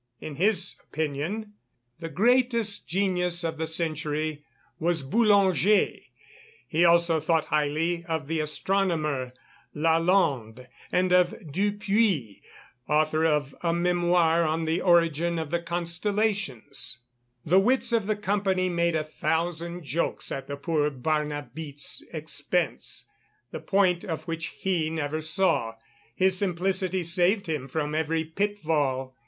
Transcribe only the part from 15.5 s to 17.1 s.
the Constellations.